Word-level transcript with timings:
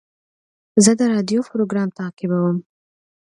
زه 0.83 0.91
د 0.99 1.01
راډیو 1.13 1.39
پروګرام 1.51 1.89
تعقیبوم. 1.99 2.57